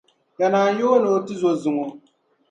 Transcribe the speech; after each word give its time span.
Danaa 0.37 0.69
n-yooni 0.71 1.07
o 1.15 1.17
tuzo 1.25 1.51
zuŋo. 1.61 1.85